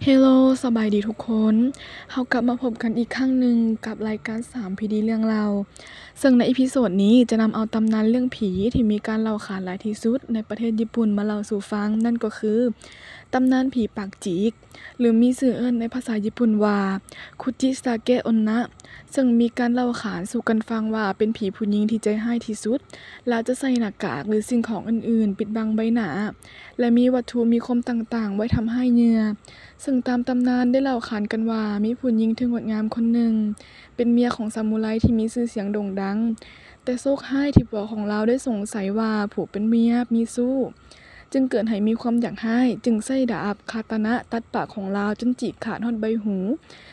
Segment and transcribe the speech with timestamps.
[0.00, 0.26] Hello
[0.64, 1.54] สบายดีทุกคน
[2.10, 3.56] เรากลับมาพบกันอีกครั้งหนึ่ง
[3.86, 5.44] กับรายการ3 PD เรื่องเล่า
[6.20, 12.60] ซึ่งใน episode นี้จะนำเอาตำนานเรื่องผีที่มีการเล่าขานหลายที่สุดในประเทศญี่ปุ่นมาเล่าสู่ฟัง นั่นก็คือ
[13.34, 14.52] ตำนานผีปากจีก
[14.98, 16.78] หรือมีชื่อเอิ้นในภาษาญี่ปุ่นว่า
[17.40, 18.60] คุจิซาเกะอนนะ
[19.14, 22.78] ซึ่งมีการเล่าขานสู่กันฟังว่าเป็นผีผู้หญิงที่ใจร้ายที่สุด
[23.28, 26.08] และจะใส่หน้ากากหรือสิ่งของอื่นๆ ปิดบังใบหน้า
[26.78, 29.20] และมีวัตถุมีคมต่างๆ ไว้ทำให้เหยื่อ
[29.84, 33.34] ซึ่งตามตำนานได้เล่าขานกันว่ามีผู้หญิงที่งดงามคนหนึ่ง
[33.96, 36.18] เป็นเมียของซามูไรที่มีชื่อเสียงโด่งดัง
[36.84, 40.56] แต่โชคร้ายที่ผัวของเราได้สงสัยว่าผู้เป็นเมียมีสู้
[41.32, 46.36] จึงเกิดให้มีความอยากร้จึงใช้ดาบคาตนะตัดปากของลาวจนฉีกขาดฮอดใบหู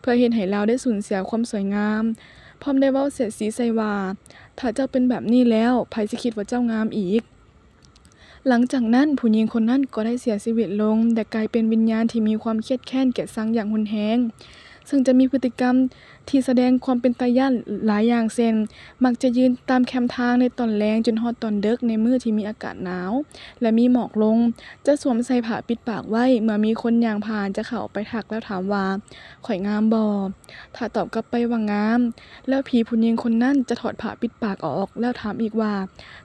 [0.00, 2.02] เพื่อเฮ็ดให้ลาวได้สูญเสียความสวยงาม
[2.62, 3.94] พร้อมได้เว้าเสียสีใส่ว่า
[4.58, 7.22] ถ้าเจ้าเป็นแบบนี้แล้วไผสิคิดว่าเจ้างามอีก
[8.48, 14.18] หลังจากนั้นผู้หญิงคนนั้นก็ได้เสียชีวิตลงและกลายเป็นวิญญาณที่มีความเครียดแค้นแก่ซังอย่างรุนแรง
[14.90, 15.74] ซึ่งจะมีพฤติกรรม
[16.28, 17.52] ที่แสดงความเป็นตาย้าน
[17.86, 18.54] หลายอย่างเช่น
[19.04, 23.12] มักจะยืนตามแคมทางในตอนแลงจนฮอดตอนเดึกในมื้อที่มีอากาศหนาว
[23.60, 24.38] และมีหมอกลง
[24.86, 28.84] จะสวมใส่ผ้าปิดปากไว้เมื่อมีคนย่างผ่านจะเข้าไปทักแล้วถามว่า
[29.46, 30.04] ข้อยงามบ่
[30.76, 32.00] ถ้าตอบกลับไปว่างาม
[32.48, 35.72] แล้วผีผู้หญิงคนนั้นจะถอดผ้าปิดปากออกแล้วถามอีกว่า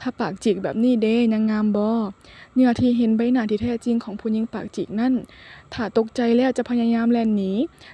[0.00, 1.88] ถ้าปากจิกแบบนี้เด้ยังงามบ่
[2.54, 5.12] เหยื่อที่เห็นใบหน้าที่แท้จริงของผู้หญิงปากจิกนั้น
[5.74, 7.52] ถ้าตกใจแล้วจะพยายามแล่นหนี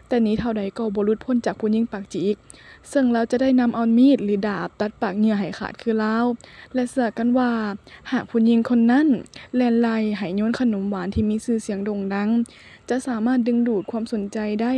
[0.08, 2.36] แต่หนีเท่าใดก็บ่หลุดพ้นจากผู้หญิงปากจิก
[2.92, 6.16] ซึ่งเราจะได้นำเอามีดหรือดาบตัดปากเหยื่อให้ขาดคือเลา
[6.74, 7.50] และเชื่อกันว่า
[8.12, 9.06] หากผู้หญิงคนนั้น
[9.56, 12.28] แล่นไล่ให้โยนขนมหวานที่มีชื่อเสียงโด่งดัง
[12.88, 14.72] จะสามารถดึงดูดความสนใจได้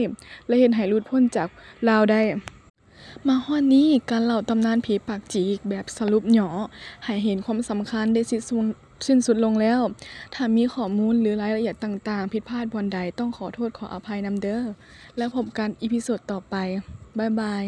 [0.46, 1.48] และเฮ็ดให้หลุดพ้นจาก
[1.88, 2.22] ลาวได้
[3.26, 6.54] มาฮอดนี้การเล่าตำนานผีปากจีกแบบสรุปหยัง
[7.04, 8.50] ให้เห็นความสำคัญได้สิส
[9.06, 9.80] สิ้นสุดลงแล้ว
[10.34, 14.62] ถ้ามีข้อมูลหรือรายละเอียดต่างๆ ผิดพลาดบ่อนใดต้องขอโทษขออภัยนำเด้อ
[15.16, 16.56] แล้วพบกัน episode ต่อไป
[17.19, 17.64] bye bye